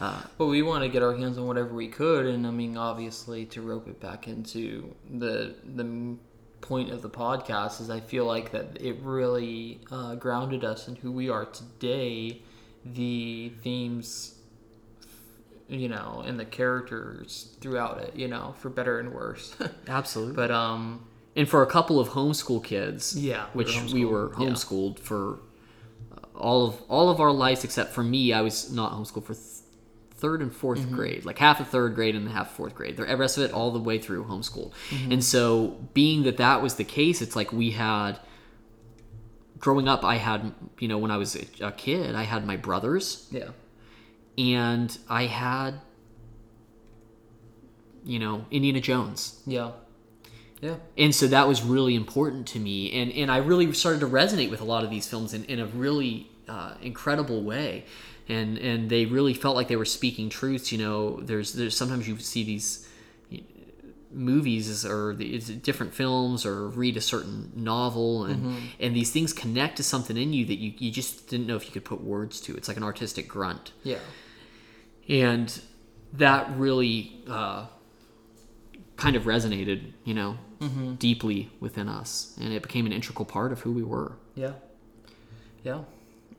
Uh, 0.00 0.22
but 0.38 0.46
we 0.46 0.62
wanted 0.62 0.86
to 0.86 0.92
get 0.92 1.02
our 1.02 1.14
hands 1.14 1.36
on 1.36 1.46
whatever 1.46 1.74
we 1.74 1.86
could, 1.86 2.24
and 2.24 2.46
I 2.46 2.50
mean, 2.50 2.78
obviously, 2.78 3.44
to 3.46 3.60
rope 3.60 3.86
it 3.88 4.00
back 4.00 4.26
into 4.26 4.94
the 5.10 5.54
the 5.62 6.16
point 6.62 6.90
of 6.90 7.02
the 7.02 7.10
podcast 7.10 7.80
is 7.80 7.90
I 7.90 8.00
feel 8.00 8.24
like 8.24 8.52
that 8.52 8.80
it 8.80 8.96
really 9.02 9.82
uh, 9.90 10.14
grounded 10.14 10.64
us 10.64 10.88
in 10.88 10.96
who 10.96 11.12
we 11.12 11.28
are 11.28 11.44
today. 11.44 12.40
The 12.86 13.52
themes 13.62 14.36
you 15.68 15.88
know, 15.88 16.22
and 16.26 16.38
the 16.38 16.44
characters 16.44 17.54
throughout 17.60 17.98
it, 17.98 18.14
you 18.14 18.28
know, 18.28 18.54
for 18.58 18.68
better 18.68 18.98
and 18.98 19.12
worse. 19.12 19.56
Absolutely. 19.88 20.34
but 20.34 20.50
um, 20.50 21.06
and 21.36 21.48
for 21.48 21.62
a 21.62 21.66
couple 21.66 21.98
of 21.98 22.10
homeschool 22.10 22.62
kids, 22.62 23.16
Yeah, 23.18 23.46
which 23.52 23.80
we 23.92 24.04
were 24.04 24.30
homeschooled, 24.30 24.98
yeah. 24.98 25.04
for 25.04 25.38
uh, 26.12 26.38
all 26.38 26.66
of 26.66 26.82
all 26.88 27.08
of 27.10 27.20
our 27.20 27.32
lives 27.32 27.64
except 27.64 27.92
for 27.92 28.02
me. 28.02 28.32
I 28.32 28.40
was 28.42 28.70
not 28.72 28.92
homeschooled 28.92 29.24
for 29.24 29.34
th- 29.34 29.46
third 30.14 30.40
and 30.42 30.52
4th 30.52 30.78
Mm-hmm. 30.78 30.94
grade, 30.94 31.24
like 31.24 31.38
half 31.38 31.58
of 31.58 31.68
third 31.68 31.94
grade 31.96 32.14
and 32.14 32.28
half 32.28 32.52
fourth 32.52 32.74
grade. 32.76 32.96
The 32.96 33.04
rest 33.16 33.38
of 33.38 33.44
it 33.44 33.52
all 33.52 33.70
the 33.72 33.80
way 33.80 33.98
through 33.98 34.24
homeschooled. 34.26 34.72
Mm-hmm. 34.90 35.12
And 35.12 35.24
so, 35.24 35.78
being 35.94 36.22
that 36.24 36.36
that 36.36 36.62
was 36.62 36.76
the 36.76 36.84
case, 36.84 37.20
it's 37.22 37.34
like 37.36 37.52
we 37.52 37.70
had. 37.72 38.20
Growing 39.58 39.86
up, 39.88 40.04
I 40.04 40.16
had 40.16 40.52
you 40.80 40.88
know 40.88 40.98
when 40.98 41.10
I 41.12 41.16
was 41.16 41.36
a, 41.36 41.44
a 41.68 41.70
kid, 41.72 42.14
I 42.16 42.24
had 42.24 42.44
my 42.44 42.56
brothers 42.56 43.28
yeah, 43.30 43.50
and 44.36 44.96
I 45.08 45.26
had 45.26 45.80
you 48.04 48.18
know 48.18 48.44
Indiana 48.50 48.80
Jones. 48.80 49.40
yeah, 49.46 49.70
yeah, 50.62 50.76
and 50.96 51.14
so 51.14 51.26
that 51.26 51.46
was 51.46 51.62
really 51.62 51.94
important 51.94 52.46
to 52.46 52.58
me 52.58 52.90
and 52.92 53.12
and 53.12 53.30
i 53.30 53.36
really 53.36 53.70
started 53.72 54.00
to 54.00 54.06
resonate 54.06 54.48
with 54.48 54.62
a 54.62 54.64
lot 54.64 54.84
of 54.84 54.90
these 54.90 55.06
films 55.06 55.34
in, 55.34 55.44
in 55.44 55.58
a 55.60 55.66
really 55.66 56.30
uh, 56.48 56.74
incredible 56.82 57.42
way. 57.42 57.84
And 58.28 58.56
and 58.58 58.88
they 58.88 59.04
really 59.06 59.34
felt 59.34 59.56
like 59.56 59.68
they 59.68 59.76
were 59.76 59.84
speaking 59.84 60.30
truths 60.30 60.70
you 60.70 60.78
know 60.78 61.20
there's 61.20 61.54
there's 61.54 61.76
sometimes 61.76 62.06
you 62.06 62.18
see 62.18 62.44
these 62.44 62.88
movies 64.12 64.84
or 64.86 65.14
the, 65.14 65.34
it's 65.34 65.48
different 65.48 65.92
films 65.92 66.46
or 66.46 66.68
read 66.68 66.96
a 66.96 67.00
certain 67.00 67.50
novel 67.56 68.24
and 68.24 68.70
and 68.78 68.94
these 68.94 69.10
things 69.10 69.32
connect 69.32 69.76
to 69.78 69.82
something 69.82 70.16
in 70.16 70.32
you 70.32 70.44
that 70.46 70.58
you, 70.58 70.72
you 70.78 70.90
just 70.90 71.28
didn't 71.28 71.46
know 71.46 71.56
if 71.56 71.66
you 71.66 71.72
could 71.72 71.84
put 71.84 72.00
words 72.00 72.40
to. 72.42 72.56
It's 72.56 72.68
like 72.68 72.76
an 72.76 72.84
artistic 72.84 73.26
grunt. 73.26 73.72
Yeah, 73.82 73.98
and 75.08 75.60
that 76.12 76.56
really 76.56 77.24
uh, 77.26 77.66
kind 79.02 79.16
of 79.16 79.24
resonated, 79.24 79.92
you 80.04 80.14
know, 80.14 80.36
deeply 80.98 81.50
within 81.60 81.88
us, 81.88 82.36
and 82.40 82.52
it 82.52 82.62
became 82.62 82.86
an 82.86 82.92
integral 82.92 83.24
part 83.24 83.50
of 83.52 83.60
who 83.62 83.72
we 83.72 83.82
were. 83.82 84.12
yeah, 84.36 84.52
yeah. 85.64 85.80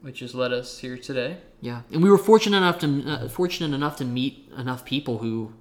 Which 0.01 0.19
has 0.19 0.35
led 0.35 0.51
us 0.51 0.79
here 0.79 0.97
today. 0.97 1.37
Yeah, 1.61 1.81
and 1.91 2.03
we 2.03 2.09
were 2.09 2.17
fortunate 2.17 2.57
enough 2.57 2.79
to 2.79 2.87
uh, 3.09 3.29
fortunate 3.29 3.73
enough 3.73 3.95
to 3.97 4.05
meet 4.05 4.51
enough 4.57 4.83
people 4.83 5.19
who 5.19 5.53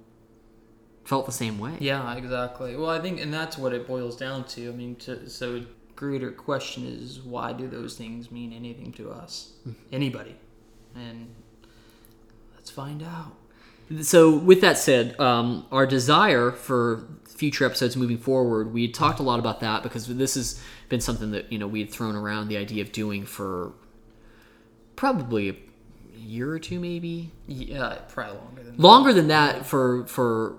felt 1.05 1.25
the 1.25 1.31
same 1.31 1.57
way. 1.59 1.73
Yeah, 1.79 2.13
exactly. 2.15 2.75
Well, 2.75 2.89
I 2.89 2.99
think, 2.99 3.21
and 3.21 3.33
that's 3.33 3.57
what 3.57 3.71
it 3.73 3.87
boils 3.87 4.17
down 4.17 4.43
to. 4.55 4.69
I 4.69 4.73
mean, 4.73 4.95
to, 5.05 5.29
so 5.29 5.63
greater 5.95 6.29
question 6.31 6.85
is 6.85 7.21
why 7.21 7.53
do 7.53 7.67
those 7.69 7.95
things 7.97 8.31
mean 8.31 8.51
anything 8.51 8.91
to 8.93 9.11
us, 9.11 9.53
anybody, 9.93 10.35
and 10.95 11.33
let's 12.55 12.69
find 12.69 13.01
out. 13.01 13.33
So, 14.01 14.35
with 14.35 14.61
that 14.61 14.77
said, 14.77 15.19
um, 15.19 15.65
our 15.71 15.85
desire 15.85 16.51
for 16.51 17.05
future 17.27 17.65
episodes 17.65 17.97
moving 17.97 18.17
forward, 18.17 18.73
we 18.73 18.83
had 18.83 18.93
talked 18.93 19.19
a 19.19 19.23
lot 19.23 19.39
about 19.39 19.59
that 19.59 19.83
because 19.83 20.07
this 20.07 20.35
has 20.35 20.61
been 20.89 21.01
something 21.01 21.31
that 21.31 21.51
you 21.51 21.57
know 21.57 21.67
we 21.67 21.79
had 21.79 21.89
thrown 21.89 22.15
around 22.15 22.47
the 22.47 22.57
idea 22.57 22.81
of 22.81 22.91
doing 22.91 23.25
for 23.25 23.73
probably 24.95 25.49
a 25.49 25.55
year 26.17 26.51
or 26.51 26.59
two, 26.59 26.79
maybe 26.79 27.31
Yeah, 27.47 27.97
probably 28.07 28.37
longer 28.37 28.63
than 28.63 28.77
longer 28.77 29.13
than 29.13 29.27
that 29.27 29.65
for 29.65 30.07
for 30.07 30.55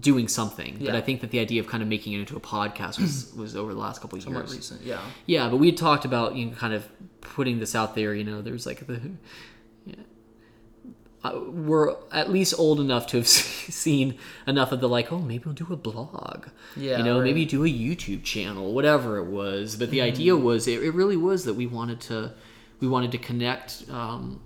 doing 0.00 0.28
something. 0.28 0.78
But 0.80 0.94
I 0.94 1.00
think 1.00 1.20
that 1.20 1.30
the 1.30 1.40
idea 1.40 1.60
of 1.60 1.66
kind 1.68 1.82
of 1.82 1.88
making 1.88 2.14
it 2.14 2.20
into 2.20 2.36
a 2.36 2.40
podcast 2.40 2.98
was 3.00 3.32
was 3.36 3.56
over 3.56 3.74
the 3.74 3.80
last 3.80 4.00
couple 4.00 4.16
of 4.16 4.24
somewhat 4.24 4.44
years. 4.44 4.56
recent. 4.56 4.82
Yeah, 4.82 5.00
Yeah, 5.26 5.48
but 5.48 5.58
we 5.58 5.66
had 5.66 5.76
talked 5.76 6.04
about 6.04 6.36
you 6.36 6.46
know 6.46 6.52
kind 6.56 6.72
of 6.72 6.88
putting 7.20 7.58
this 7.60 7.74
out 7.74 7.94
there. 7.94 8.14
You 8.14 8.24
know, 8.24 8.42
there's 8.42 8.66
like 8.66 8.86
the. 8.86 9.00
Yeah. 9.84 9.94
We're 11.24 11.96
at 12.12 12.30
least 12.30 12.54
old 12.56 12.78
enough 12.78 13.08
to 13.08 13.16
have 13.18 13.26
seen 13.28 14.16
enough 14.46 14.70
of 14.70 14.80
the 14.80 14.88
like, 14.88 15.12
oh, 15.12 15.18
maybe 15.18 15.44
we'll 15.44 15.54
do 15.54 15.66
a 15.70 15.76
blog. 15.76 16.46
Yeah, 16.76 16.98
you 16.98 17.04
know, 17.04 17.16
right. 17.18 17.24
maybe 17.24 17.44
do 17.44 17.64
a 17.64 17.68
YouTube 17.68 18.22
channel, 18.22 18.72
whatever 18.72 19.16
it 19.18 19.26
was. 19.26 19.76
But 19.76 19.90
the 19.90 19.98
Mm-hmm. 19.98 20.06
idea 20.14 20.36
was, 20.36 20.68
it, 20.68 20.82
it 20.82 20.90
really 20.94 21.16
was 21.16 21.44
that 21.44 21.54
we 21.54 21.66
wanted 21.66 22.00
to, 22.02 22.32
we 22.80 22.86
wanted 22.86 23.10
to 23.12 23.18
connect 23.18 23.84
um, 23.90 24.40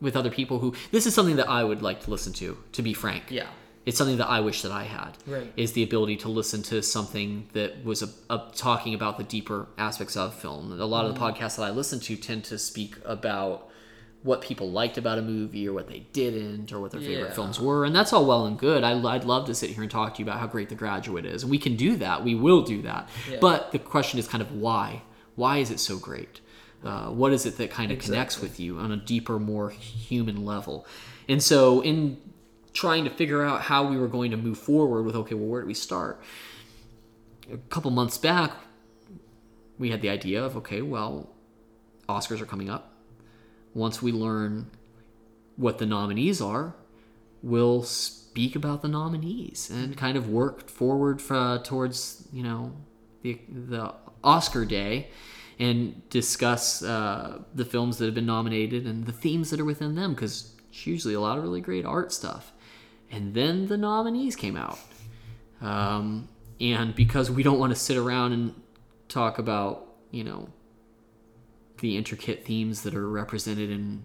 with 0.00 0.16
other 0.16 0.30
people 0.30 0.58
who. 0.58 0.74
This 0.90 1.06
is 1.06 1.14
something 1.14 1.36
that 1.36 1.48
I 1.48 1.62
would 1.62 1.82
like 1.82 2.00
to 2.04 2.10
listen 2.10 2.32
to. 2.34 2.56
To 2.72 2.82
be 2.82 2.94
frank, 2.94 3.24
yeah, 3.30 3.46
it's 3.86 3.96
something 3.96 4.16
that 4.16 4.28
I 4.28 4.40
wish 4.40 4.62
that 4.62 4.72
I 4.72 4.84
had. 4.84 5.12
Right. 5.26 5.52
Is 5.56 5.72
the 5.74 5.82
ability 5.84 6.16
to 6.18 6.28
listen 6.28 6.62
to 6.64 6.82
something 6.82 7.46
that 7.52 7.84
was 7.84 8.02
a, 8.02 8.08
a, 8.28 8.42
talking 8.56 8.92
about 8.94 9.18
the 9.18 9.24
deeper 9.24 9.68
aspects 9.78 10.16
of 10.16 10.34
film. 10.34 10.72
A 10.80 10.84
lot 10.84 11.04
of 11.04 11.14
the 11.14 11.20
podcasts 11.20 11.56
that 11.58 11.62
I 11.64 11.70
listen 11.70 12.00
to 12.00 12.16
tend 12.16 12.42
to 12.44 12.58
speak 12.58 12.96
about 13.04 13.67
what 14.22 14.40
people 14.40 14.70
liked 14.70 14.98
about 14.98 15.16
a 15.18 15.22
movie 15.22 15.68
or 15.68 15.72
what 15.72 15.86
they 15.86 16.00
didn't 16.12 16.72
or 16.72 16.80
what 16.80 16.90
their 16.90 17.00
favorite 17.00 17.28
Yeah. 17.28 17.32
films 17.34 17.60
were. 17.60 17.84
And 17.84 17.94
that's 17.94 18.12
all 18.12 18.26
well 18.26 18.46
and 18.46 18.58
good. 18.58 18.82
I, 18.82 18.90
I'd 19.14 19.24
love 19.24 19.46
to 19.46 19.54
sit 19.54 19.70
here 19.70 19.82
and 19.82 19.90
talk 19.90 20.14
to 20.14 20.18
you 20.18 20.24
about 20.24 20.40
how 20.40 20.46
great 20.48 20.68
The 20.68 20.74
Graduate 20.74 21.24
is. 21.24 21.42
And 21.44 21.50
we 21.50 21.58
can 21.58 21.76
do 21.76 21.96
that. 21.96 22.24
We 22.24 22.34
will 22.34 22.62
do 22.62 22.82
that. 22.82 23.08
Yeah. 23.30 23.38
But 23.40 23.70
the 23.70 23.78
question 23.78 24.18
is 24.18 24.26
kind 24.26 24.42
of 24.42 24.50
why? 24.52 25.02
Why 25.36 25.58
is 25.58 25.70
it 25.70 25.78
so 25.78 25.98
great? 25.98 26.40
Uh, 26.84 27.10
what 27.10 27.32
is 27.32 27.46
it 27.46 27.56
that 27.58 27.70
kind 27.70 27.90
of 27.92 27.98
connects 28.00 28.40
with 28.40 28.58
you 28.58 28.78
on 28.78 28.90
a 28.92 28.96
deeper, 28.96 29.38
more 29.38 29.70
human 29.70 30.44
level? 30.44 30.84
And 31.28 31.42
so, 31.42 31.80
in 31.80 32.18
trying 32.72 33.04
to 33.04 33.10
figure 33.10 33.44
out 33.44 33.62
how 33.62 33.88
we 33.88 33.96
were 33.96 34.06
going 34.08 34.30
to 34.30 34.36
move 34.36 34.58
forward 34.58 35.02
with 35.04 35.14
okay, 35.16 35.34
well, 35.34 35.46
where 35.48 35.60
do 35.62 35.66
we 35.66 35.74
start? 35.74 36.20
A 37.52 37.56
couple 37.56 37.90
months 37.90 38.18
back, 38.18 38.52
we 39.78 39.90
had 39.90 40.02
the 40.02 40.08
idea 40.10 40.42
of 40.44 40.56
okay, 40.56 40.82
well, 40.82 41.30
Oscars 42.08 42.40
are 42.40 42.46
coming 42.46 42.68
up. 42.70 42.87
Once 43.74 44.02
we 44.02 44.12
learn 44.12 44.70
what 45.56 45.78
the 45.78 45.86
nominees 45.86 46.40
are, 46.40 46.74
we'll 47.42 47.82
speak 47.82 48.56
about 48.56 48.82
the 48.82 48.88
nominees 48.88 49.70
and 49.70 49.96
kind 49.96 50.16
of 50.16 50.28
work 50.28 50.68
forward 50.68 51.20
for, 51.20 51.60
towards 51.64 52.28
you 52.32 52.42
know 52.42 52.72
the 53.22 53.40
the 53.48 53.92
Oscar 54.22 54.64
day 54.64 55.08
and 55.58 56.08
discuss 56.08 56.82
uh, 56.82 57.40
the 57.54 57.64
films 57.64 57.98
that 57.98 58.04
have 58.04 58.14
been 58.14 58.26
nominated 58.26 58.86
and 58.86 59.06
the 59.06 59.12
themes 59.12 59.50
that 59.50 59.58
are 59.58 59.64
within 59.64 59.96
them 59.96 60.14
because 60.14 60.54
it's 60.68 60.86
usually 60.86 61.14
a 61.14 61.20
lot 61.20 61.36
of 61.36 61.42
really 61.42 61.60
great 61.60 61.84
art 61.84 62.12
stuff. 62.12 62.52
And 63.10 63.34
then 63.34 63.66
the 63.66 63.76
nominees 63.76 64.36
came 64.36 64.56
out, 64.56 64.78
um, 65.60 66.28
and 66.60 66.94
because 66.94 67.30
we 67.30 67.42
don't 67.42 67.58
want 67.58 67.72
to 67.72 67.78
sit 67.78 67.96
around 67.96 68.32
and 68.32 68.54
talk 69.08 69.38
about 69.38 69.86
you 70.10 70.24
know 70.24 70.48
the 71.78 71.96
intricate 71.96 72.44
themes 72.44 72.82
that 72.82 72.94
are 72.94 73.08
represented 73.08 73.70
in 73.70 74.04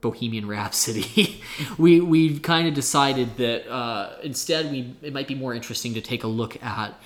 Bohemian 0.00 0.46
Rhapsody, 0.48 1.42
we 1.78 2.00
we 2.00 2.38
kind 2.40 2.66
of 2.66 2.74
decided 2.74 3.36
that 3.36 3.70
uh, 3.70 4.16
instead 4.22 4.70
we 4.72 4.96
it 5.02 5.12
might 5.12 5.28
be 5.28 5.34
more 5.34 5.54
interesting 5.54 5.94
to 5.94 6.00
take 6.00 6.24
a 6.24 6.28
look 6.28 6.62
at 6.62 6.98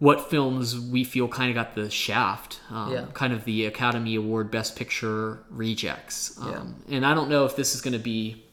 what 0.00 0.28
films 0.28 0.78
we 0.78 1.04
feel 1.04 1.28
kind 1.28 1.50
of 1.50 1.54
got 1.54 1.74
the 1.76 1.88
shaft, 1.88 2.60
um, 2.68 2.92
Yeah. 2.92 3.04
kind 3.14 3.32
of 3.32 3.44
the 3.44 3.64
Academy 3.66 4.16
Award 4.16 4.50
Best 4.50 4.74
Picture 4.76 5.44
rejects. 5.50 6.36
Um, 6.40 6.82
And 6.90 7.06
I 7.06 7.14
don't 7.14 7.28
know 7.30 7.44
if 7.44 7.54
this 7.54 7.74
is 7.76 7.80
going 7.80 7.92
to 7.94 8.00
be 8.00 8.44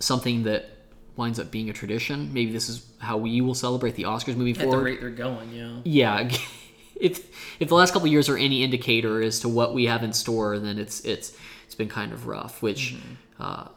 something 0.00 0.42
that 0.42 0.68
winds 1.16 1.38
up 1.38 1.50
being 1.52 1.70
a 1.70 1.72
tradition. 1.72 2.32
Maybe 2.34 2.50
this 2.50 2.68
is 2.68 2.84
how 2.98 3.16
we 3.18 3.40
will 3.40 3.54
celebrate 3.54 3.94
the 3.94 4.02
Oscars 4.02 4.36
moving 4.36 4.54
at 4.54 4.58
the 4.58 4.64
forward 4.64 4.84
rate 4.84 5.00
they're 5.00 5.10
going, 5.10 5.52
yeah. 5.52 5.76
yeah 5.84 6.28
if 7.00 7.28
if 7.60 7.68
the 7.68 7.74
last 7.74 7.92
couple 7.92 8.06
of 8.06 8.12
years 8.12 8.28
are 8.28 8.36
any 8.36 8.62
indicator 8.62 9.22
as 9.22 9.40
to 9.40 9.48
what 9.48 9.72
we 9.74 9.84
have 9.86 10.02
in 10.02 10.12
store 10.12 10.58
then 10.58 10.78
it's 10.78 11.00
it's 11.04 11.32
it's 11.64 11.74
been 11.74 11.88
kind 11.88 12.12
of 12.12 12.26
rough 12.26 12.60
which 12.62 12.96
uh 13.38 13.68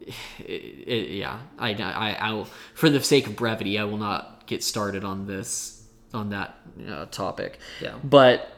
it, 0.00 0.14
it- 0.46 1.10
yeah 1.10 1.38
I, 1.58 1.70
I 1.74 2.12
i 2.12 2.32
will 2.32 2.46
for 2.74 2.88
the 2.90 3.02
sake 3.02 3.26
of 3.26 3.36
brevity 3.36 3.78
i 3.78 3.84
will 3.84 3.98
not 3.98 4.46
get 4.46 4.62
started 4.62 5.04
on 5.04 5.26
this 5.26 5.82
on 6.14 6.30
that 6.30 6.58
uh, 6.88 7.06
topic 7.06 7.58
Yeah. 7.80 7.94
but 8.02 8.50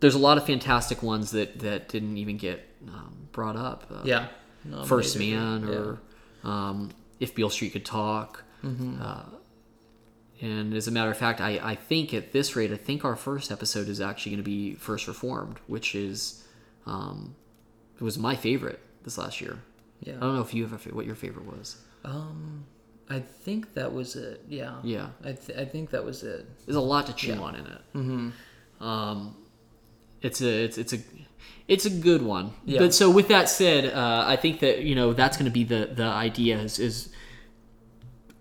there's 0.00 0.14
a 0.14 0.18
lot 0.18 0.36
of 0.38 0.46
fantastic 0.46 1.02
ones 1.02 1.30
that 1.32 1.60
that 1.60 1.88
didn't 1.88 2.16
even 2.16 2.38
get 2.38 2.66
um, 2.88 3.28
brought 3.30 3.54
up 3.56 3.86
uh, 3.94 4.00
Yeah. 4.04 4.26
No, 4.64 4.84
First. 4.84 5.16
Man 5.18 5.62
Yeah. 5.68 5.74
or 5.74 6.00
um, 6.42 6.90
If 7.20 7.34
Beale 7.36 7.50
Street 7.50 7.72
Could 7.72 7.84
Talk. 7.84 8.42
Uh, 8.64 9.22
and 10.42 10.74
as 10.74 10.88
a 10.88 10.90
matter 10.90 11.10
of 11.10 11.16
fact, 11.16 11.40
I, 11.40 11.60
I 11.62 11.74
think 11.76 12.12
at 12.12 12.32
this 12.32 12.56
rate, 12.56 12.72
I 12.72 12.76
think 12.76 13.04
our 13.04 13.14
first 13.14 13.52
episode 13.52 13.88
is 13.88 14.00
actually 14.00 14.32
going 14.32 14.42
to 14.42 14.50
be 14.50 14.74
First 14.74 15.06
Reformed, 15.06 15.58
which 15.68 15.94
is 15.94 16.44
um, 16.84 17.36
it 17.94 18.02
was 18.02 18.18
my 18.18 18.34
favorite 18.34 18.80
this 19.04 19.16
last 19.16 19.40
year. 19.40 19.60
Yeah. 20.00 20.16
I 20.16 20.20
don't 20.20 20.34
know 20.34 20.42
if 20.42 20.52
you 20.52 20.66
have 20.66 20.72
a, 20.72 20.90
what 20.90 21.06
your 21.06 21.14
favorite 21.14 21.46
was. 21.46 21.76
Um, 22.04 22.64
I 23.08 23.20
think 23.20 23.74
that 23.74 23.92
was 23.92 24.16
it. 24.16 24.44
Yeah. 24.48 24.74
Yeah. 24.82 25.10
I, 25.24 25.32
th- 25.32 25.56
I 25.56 25.64
think 25.64 25.90
that 25.90 26.04
was 26.04 26.24
it. 26.24 26.44
There's 26.66 26.74
a 26.74 26.80
lot 26.80 27.06
to 27.06 27.12
chew 27.12 27.34
on 27.34 27.54
in 27.54 27.66
it. 27.66 27.80
Mm-hmm. 27.94 28.84
Um, 28.84 29.36
it's 30.22 30.40
a 30.40 30.64
it's 30.64 30.76
it's 30.76 30.92
a 30.92 30.98
it's 31.68 31.86
a 31.86 31.90
good 31.90 32.22
one. 32.22 32.52
Yeah. 32.64 32.80
But 32.80 32.94
so 32.94 33.10
with 33.10 33.28
that 33.28 33.48
said, 33.48 33.92
uh, 33.92 34.24
I 34.26 34.34
think 34.34 34.58
that 34.58 34.82
you 34.82 34.96
know 34.96 35.12
that's 35.12 35.36
going 35.36 35.44
to 35.44 35.52
be 35.52 35.62
the 35.62 35.90
the 35.94 36.02
idea 36.02 36.58
is, 36.58 36.80
is 36.80 37.11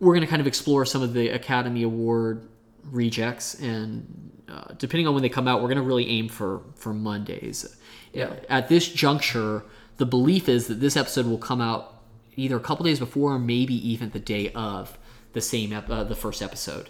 we're 0.02 0.14
going 0.14 0.22
to 0.22 0.28
kind 0.28 0.42
of 0.42 0.48
explore 0.48 0.84
some 0.84 1.02
of 1.02 1.14
the 1.14 1.30
Academy 1.30 1.84
Award 1.84 2.46
rejects 2.84 3.54
and 3.54 4.32
uh, 4.52 4.74
depending 4.78 5.08
on 5.08 5.14
when 5.14 5.24
they 5.24 5.30
come 5.30 5.48
out, 5.48 5.62
we're 5.62 5.70
going 5.70 5.78
to 5.78 5.84
really 5.84 6.10
aim 6.10 6.28
for 6.28 6.62
for 6.76 6.94
Mondays. 6.94 7.78
Yeah. 8.12 8.34
At 8.50 8.68
this 8.68 8.88
juncture, 8.90 9.64
the 9.98 10.06
belief 10.06 10.50
is 10.50 10.68
that 10.68 10.82
this 10.82 10.98
episode 10.98 11.26
will 11.26 11.38
come 11.38 11.62
out 11.62 11.96
either 12.36 12.58
a 12.58 12.60
couple 12.60 12.86
days 12.86 13.00
before 13.00 13.34
or 13.34 13.40
maybe 13.40 13.76
even 13.90 14.10
the 14.10 14.20
day 14.20 14.52
of 14.54 14.98
the 15.34 15.42
same 15.42 15.72
ep- 15.72 15.90
uh, 15.90 16.04
the 16.04 16.16
first 16.16 16.42
episode. 16.42 16.90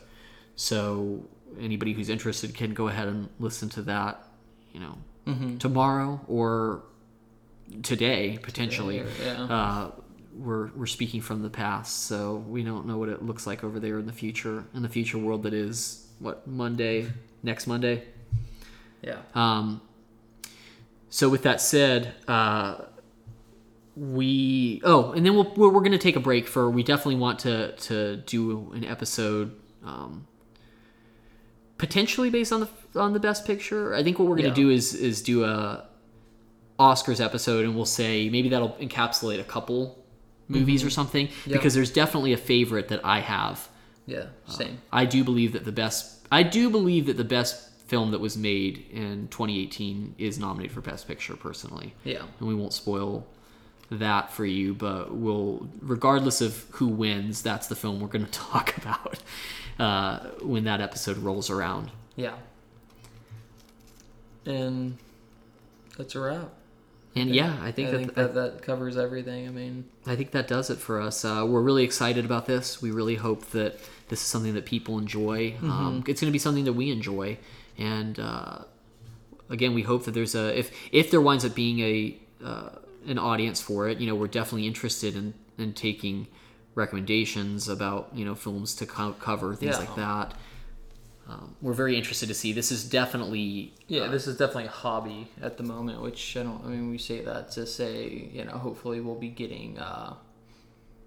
So 0.56 1.28
anybody 1.60 1.94
who's 1.94 2.10
interested 2.10 2.56
can 2.56 2.74
go 2.74 2.88
ahead 2.88 3.08
and 3.08 3.30
listen 3.40 3.70
to 3.70 3.82
that, 3.84 4.24
you 4.74 4.80
know, 4.80 4.98
tomorrow 5.60 6.20
or 6.28 6.82
today 7.84 8.40
potentially. 8.42 9.00
Today, 9.00 9.12
yeah. 9.24 9.44
Uh, 9.44 9.92
we're 10.38 10.68
we're 10.76 10.86
speaking 10.86 11.22
from 11.22 11.42
the 11.44 11.50
past, 11.50 12.04
so 12.06 12.36
we 12.48 12.64
don't 12.64 12.86
know 12.86 12.98
what 12.98 13.10
it 13.10 13.24
looks 13.24 13.46
like 13.48 13.64
over 13.64 13.80
there 13.80 14.00
in 14.00 14.06
the 14.06 14.14
future, 14.14 14.66
in 14.74 14.82
the 14.82 14.90
future 14.90 15.18
world 15.18 15.44
that 15.44 15.54
is 15.54 16.08
what 16.20 16.48
Monday, 16.48 17.08
next 17.44 17.68
Monday. 17.68 18.04
Yeah. 19.02 19.18
Um, 19.36 19.82
so 21.10 21.28
with 21.30 21.44
that 21.44 21.60
said, 21.60 22.14
uh, 22.28 22.76
we 23.98 24.82
oh, 24.84 25.12
and 25.12 25.26
then 25.26 25.36
we'll, 25.36 25.52
we're, 25.56 25.70
we're 25.70 25.82
going 25.82 25.92
to 25.92 25.98
take 25.98 26.16
a 26.16 26.20
break 26.22 26.48
for. 26.48 26.70
We 26.70 26.84
definitely 26.84 27.16
want 27.18 27.40
to 27.40 27.74
to 27.74 28.18
do 28.18 28.72
an 28.74 28.86
episode, 28.86 29.54
um, 29.84 30.28
potentially 31.78 32.30
based 32.30 32.54
on 32.54 32.62
the 32.62 33.00
on 33.00 33.14
the 33.14 33.20
best 33.20 33.46
picture. 33.46 33.94
I 33.94 34.04
think 34.04 34.18
what 34.20 34.28
we're 34.28 34.38
going 34.38 34.54
to 34.54 34.62
Yeah. 34.62 34.68
do 34.68 34.70
is 34.70 34.94
is 34.94 35.22
do 35.22 35.44
a 35.44 35.86
Oscars 36.80 37.24
episode, 37.24 37.66
and 37.66 37.76
we'll 37.76 37.86
say 37.86 38.30
maybe 38.30 38.50
that'll 38.50 38.74
encapsulate 38.80 39.40
a 39.40 39.44
couple 39.44 39.98
movies 40.52 40.84
or 40.84 40.90
something 40.90 41.28
Yeah. 41.46 41.54
because 41.58 41.74
there's 41.74 41.92
definitely 41.92 42.34
a 42.34 42.38
favorite 42.38 42.88
that 42.90 43.04
I 43.06 43.20
have. 43.20 43.70
Yeah. 44.06 44.26
Same. 44.48 44.80
I 44.92 45.06
do 45.06 45.24
believe 45.24 45.54
that 45.54 45.66
the 45.66 45.72
best 45.72 46.18
I 46.32 46.44
do 46.44 46.70
believe 46.70 47.06
that 47.08 47.18
the 47.18 47.24
best 47.26 47.70
film 47.88 48.12
that 48.12 48.20
was 48.20 48.38
made 48.38 48.86
in 48.90 49.28
2018 49.30 50.16
is 50.18 50.40
nominated 50.40 50.72
for 50.74 50.82
best 50.82 51.08
picture 51.08 51.36
personally. 51.36 51.94
Yeah. 52.06 52.24
And 52.40 52.48
we 52.48 52.56
won't 52.56 52.74
spoil 52.74 53.28
that 53.90 54.32
for 54.32 54.46
you, 54.46 54.74
but 54.74 55.14
we'll 55.14 55.68
regardless 55.82 56.40
of 56.40 56.66
who 56.72 56.88
wins, 56.88 57.42
that's 57.42 57.68
the 57.68 57.76
film 57.76 58.00
we're 58.00 58.08
going 58.08 58.26
to 58.32 58.32
talk 58.32 58.78
about 58.78 59.20
uh, 59.80 60.20
when 60.42 60.64
that 60.64 60.80
episode 60.82 61.18
rolls 61.18 61.50
around. 61.50 61.92
Yeah. 62.16 62.36
And 64.46 64.98
that's 65.98 66.16
a 66.16 66.20
wrap. 66.20 66.50
And 67.14 67.36
yeah, 67.36 67.58
I 67.62 67.72
think 67.72 67.90
I 67.90 67.92
that 67.92 67.98
think 67.98 68.14
that, 68.16 68.34
that 68.36 68.62
covers 68.62 68.96
everything. 68.96 69.46
I 69.48 69.52
mean, 69.52 69.86
I 70.06 70.16
think 70.16 70.32
that 70.32 70.48
does 70.48 70.70
it 70.70 70.78
for 70.78 71.02
us. 71.02 71.26
Uh, 71.26 71.46
we're 71.48 71.62
really 71.62 71.84
excited 71.84 72.24
about 72.24 72.46
this. 72.46 72.82
We 72.82 72.92
really 72.92 73.16
hope 73.16 73.48
that 73.48 73.78
this 74.08 74.22
is 74.22 74.28
something 74.28 74.54
that 74.54 74.66
people 74.66 74.98
enjoy. 74.98 75.56
Um, 75.62 76.04
it's 76.08 76.22
going 76.22 76.30
to 76.30 76.32
be 76.32 76.40
something 76.40 76.64
that 76.66 76.74
we 76.74 76.90
enjoy, 76.90 77.38
and 77.78 78.18
uh, 78.18 78.60
again, 79.50 79.74
we 79.74 79.82
hope 79.82 80.06
that 80.06 80.12
there's 80.14 80.36
a 80.36 80.58
if 80.58 80.72
if 80.94 81.12
there 81.12 81.20
winds 81.22 81.44
up 81.44 81.54
being 81.54 81.80
a 81.82 82.18
uh, 82.46 82.70
an 83.08 83.18
audience 83.20 83.60
for 83.60 83.90
it. 83.90 83.98
You 84.00 84.08
know, 84.08 84.16
we're 84.16 84.28
definitely 84.28 84.66
interested 84.68 85.16
in 85.16 85.34
in 85.58 85.74
taking 85.74 86.28
recommendations 86.76 87.68
about 87.68 88.10
you 88.14 88.26
know 88.26 88.36
films 88.36 88.74
to 88.76 88.86
co- 88.86 89.14
cover 89.20 89.54
things 89.56 89.74
Yeah. 89.74 89.80
like 89.80 89.96
that. 89.96 90.34
Um, 91.32 91.56
we're 91.62 91.74
very 91.74 91.96
interested 91.98 92.28
to 92.28 92.34
see. 92.34 92.52
This 92.52 92.72
is 92.72 92.84
definitely 92.84 93.74
yeah, 93.88 94.08
this 94.08 94.28
is 94.28 94.38
definitely 94.38 94.66
a 94.66 94.70
hobby 94.70 95.28
at 95.42 95.58
the 95.58 95.64
moment. 95.64 96.02
Which 96.02 96.36
I 96.36 96.44
don't. 96.44 96.62
I 96.66 96.70
mean, 96.70 96.90
we 96.90 96.98
say 96.98 97.22
that 97.22 97.52
to 97.52 97.66
say, 97.66 98.30
you 98.34 98.44
know, 98.44 98.54
hopefully 98.54 99.00
we'll 99.00 99.16
be 99.20 99.30
getting, 99.30 99.80
uh, 99.80 100.16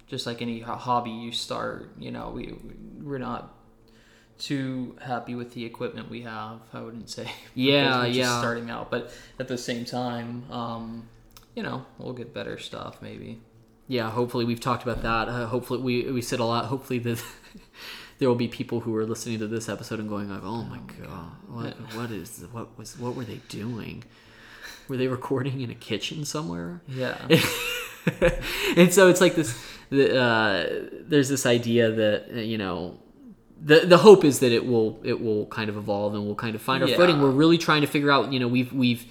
just 0.06 0.26
like 0.26 0.40
any 0.40 0.60
hobby 0.60 1.10
you 1.10 1.32
start. 1.32 1.90
You 1.98 2.10
know, 2.10 2.30
we 2.30 2.54
we're 3.02 3.18
not 3.18 3.52
too 4.38 4.96
happy 5.00 5.34
with 5.34 5.52
the 5.54 5.64
equipment 5.64 6.10
we 6.10 6.22
have. 6.22 6.60
I 6.72 6.80
wouldn't 6.80 7.10
say. 7.10 7.30
Yeah, 7.54 8.04
yeah. 8.06 8.38
Starting 8.40 8.70
out, 8.70 8.90
but 8.90 9.12
at 9.38 9.48
the 9.48 9.58
same 9.58 9.84
time, 9.84 10.50
um, 10.50 11.08
you 11.54 11.62
know, 11.62 11.84
we'll 11.98 12.14
get 12.14 12.32
better 12.34 12.58
stuff 12.58 13.00
maybe. 13.02 13.40
yeah 13.86 14.10
hopefully 14.10 14.44
we've 14.46 14.60
talked 14.60 14.82
about 14.82 15.02
that 15.02 15.28
uh, 15.28 15.46
hopefully 15.46 15.80
we 15.88 16.10
we 16.10 16.22
said 16.22 16.40
a 16.40 16.44
lot 16.44 16.64
hopefully 16.66 16.98
that 16.98 17.22
there 18.18 18.28
will 18.28 18.36
be 18.36 18.48
people 18.48 18.80
who 18.80 18.94
are 18.96 19.04
listening 19.06 19.38
to 19.40 19.46
this 19.46 19.68
episode 19.68 19.98
and 20.00 20.08
going 20.08 20.30
like 20.30 20.42
oh 20.44 20.62
my 20.64 20.78
god 21.02 21.32
what 21.48 21.74
what 21.94 22.10
is 22.10 22.44
what 22.52 22.76
was 22.78 22.98
what 22.98 23.14
were 23.14 23.24
they 23.24 23.40
doing? 23.48 24.04
Were 24.88 24.96
they 24.98 25.08
recording 25.08 25.60
in 25.62 25.70
a 25.70 25.74
kitchen 25.74 26.24
somewhere? 26.24 26.82
Yeah. 26.86 27.16
and 28.76 28.92
so 28.92 29.08
it's 29.08 29.20
like 29.20 29.34
this 29.34 29.58
the, 29.90 30.18
uh, 30.20 30.88
there's 31.06 31.28
this 31.28 31.46
idea 31.46 31.90
that 31.90 32.26
uh, 32.32 32.40
you 32.40 32.58
know 32.58 32.98
the 33.60 33.80
the 33.80 33.98
hope 33.98 34.24
is 34.24 34.40
that 34.40 34.52
it 34.52 34.66
will 34.66 35.00
it 35.04 35.20
will 35.20 35.46
kind 35.46 35.70
of 35.70 35.76
evolve 35.76 36.14
and 36.14 36.24
we'll 36.26 36.34
kind 36.34 36.54
of 36.54 36.62
find 36.62 36.82
our 36.82 36.88
Yeah. 36.88 36.96
footing. 36.96 37.20
We're 37.22 37.30
really 37.30 37.58
trying 37.58 37.80
to 37.80 37.86
figure 37.86 38.10
out 38.10 38.32
you 38.32 38.38
know 38.40 38.48
we've 38.48 38.72
we've 38.72 39.04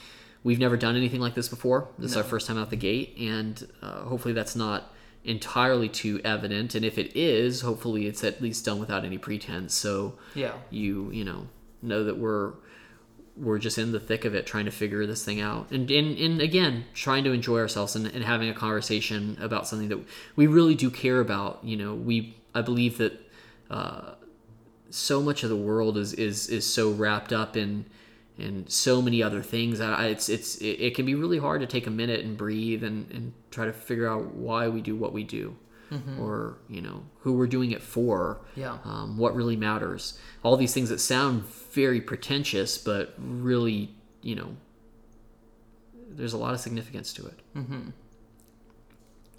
we've 0.44 0.60
never 0.60 0.78
done 0.78 0.96
anything 0.96 1.22
like 1.22 1.34
this 1.36 1.50
before. 1.50 1.88
This 1.98 2.12
is 2.12 2.18
our 2.18 2.24
first 2.24 2.48
time 2.48 2.58
out 2.58 2.70
the 2.70 2.76
gate 2.76 3.16
and 3.20 3.68
uh, 3.82 4.02
hopefully 4.04 4.34
that's 4.34 4.56
not 4.56 4.94
entirely 5.26 5.88
too 5.88 6.20
evident 6.26 6.76
and 6.76 6.84
if 6.84 6.98
it 6.98 7.16
is 7.16 7.62
hopefully 7.62 8.08
it's 8.08 8.24
at 8.24 8.42
least 8.42 8.66
done 8.66 8.80
without 8.80 9.06
any 9.06 9.18
pretense. 9.18 9.74
So 9.74 10.14
Yeah. 10.36 10.54
you 10.70 11.10
you 11.12 11.24
know 11.24 11.48
know 11.82 12.04
that 12.04 12.18
we're 12.18 12.54
we're 13.36 13.58
just 13.58 13.78
in 13.78 13.92
the 13.94 14.00
thick 14.00 14.26
of 14.26 14.36
it 14.36 14.46
trying 14.46 14.66
to 14.66 14.72
figure 14.72 15.08
this 15.08 15.24
thing 15.26 15.40
out. 15.42 15.72
And 15.72 15.90
and, 15.90 16.18
and 16.18 16.42
again 16.42 16.86
trying 16.94 17.24
to 17.24 17.32
enjoy 17.32 17.60
ourselves 17.60 17.96
and, 17.96 18.06
and 18.08 18.24
having 18.24 18.50
a 18.50 18.54
conversation 18.54 19.38
about 19.42 19.68
something 19.68 19.90
that 19.90 20.00
we 20.36 20.46
really 20.48 20.76
do 20.76 20.90
care 20.92 21.20
about 21.20 21.60
you 21.64 21.78
know. 21.78 21.94
We 21.96 22.36
i 22.54 22.62
believe 22.62 22.98
that 22.98 23.14
uh, 23.72 24.14
so 24.90 25.22
much 25.22 25.44
of 25.44 25.50
the 25.50 25.56
world 25.56 25.98
is 25.98 26.14
is 26.14 26.48
is 26.50 26.66
so 26.66 26.92
wrapped 26.92 27.34
up 27.34 27.58
in 27.58 27.86
in 28.38 28.66
so 28.68 29.02
many 29.02 29.22
other 29.22 29.42
things. 29.42 29.80
I, 29.80 30.08
it's 30.08 30.28
it's 30.30 30.56
it, 30.58 30.80
it 30.80 30.96
can 30.96 31.06
be 31.06 31.16
really 31.16 31.38
hard 31.40 31.62
to 31.62 31.68
take 31.68 31.86
a 31.88 31.92
minute 31.92 32.22
and 32.26 32.36
breathe 32.38 32.84
and 32.84 33.10
and 33.12 33.34
try 33.52 33.66
to 33.66 33.74
figure 33.74 34.08
out 34.08 34.34
why 34.34 34.68
we 34.68 34.82
do 34.82 34.96
what 34.96 35.14
we 35.14 35.24
do 35.24 35.56
or 36.20 36.58
you 36.68 36.82
know 36.82 37.04
who 37.20 37.34
we're 37.34 37.46
doing 37.46 37.70
it 37.72 37.80
for 37.80 38.42
Yeah. 38.56 38.80
um, 38.84 39.16
what 39.16 39.36
really 39.36 39.56
matters. 39.56 40.18
All 40.42 40.58
these 40.58 40.74
things 40.74 40.90
that 40.90 41.00
sound 41.00 41.44
very 41.72 42.02
pretentious 42.02 42.80
but 42.80 43.14
really 43.20 43.92
you 44.24 44.34
know 44.36 44.56
there's 46.10 46.34
a 46.34 46.38
lot 46.40 46.56
of 46.56 46.60
significance 46.60 47.14
to 47.14 47.28
it. 47.28 47.40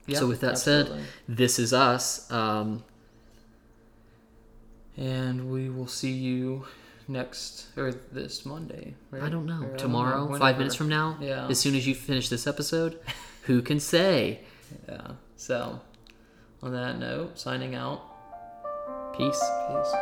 Yeah, 0.06 0.18
so 0.20 0.28
with 0.28 0.40
that 0.42 0.52
absolutely. 0.52 0.98
said 1.00 1.06
this 1.26 1.58
is 1.58 1.72
us 1.72 2.30
um, 2.30 2.84
And 4.96 5.50
we 5.50 5.68
will 5.70 5.88
see 5.88 6.12
you 6.12 6.66
next 7.08 7.66
or 7.76 7.92
this 8.12 8.44
Monday. 8.46 8.94
Right? 9.10 9.22
i 9.22 9.28
don't 9.28 9.46
know 9.46 9.60
Or 9.60 9.64
I 9.64 9.68
don't 9.68 9.78
tomorrow 9.78 10.28
know, 10.28 10.38
five 10.38 10.56
minutes 10.58 10.74
from 10.74 10.88
now 10.88 11.16
Yeah. 11.20 11.46
as 11.48 11.58
soon 11.60 11.74
as 11.74 11.86
you 11.86 11.94
finish 11.94 12.28
this 12.28 12.46
episode 12.46 12.98
who 13.42 13.60
can 13.62 13.80
say 13.80 14.40
Yeah. 14.88 15.12
So, 15.36 15.80
on 16.62 16.72
that 16.72 16.98
note, 16.98 17.38
signing 17.38 17.74
out. 17.74 18.00
peace 19.16 19.40
Peace. 19.68 19.94